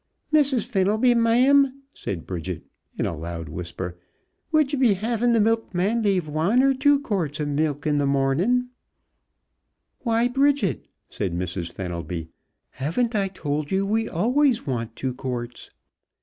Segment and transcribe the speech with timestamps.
[0.31, 2.63] "Missus Fenelby, ma'am," said Bridget,
[2.97, 3.99] in a loud whisper,
[4.51, 8.07] "would ye be havin' th' milkman lave wan or two quarts ov milk in th'
[8.07, 8.69] mornin'?"
[9.99, 11.71] "Why, Bridget," said Mrs.
[11.71, 12.29] Fenelby,
[12.71, 15.69] "haven't I told you we always want two quarts?"